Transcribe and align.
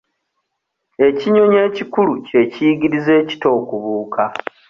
Ekinyonyi 1.07 1.59
ekikulu 1.67 2.13
kye 2.27 2.41
kiyigiriza 2.51 3.11
ekito 3.21 3.47
okubuuka. 3.59 4.23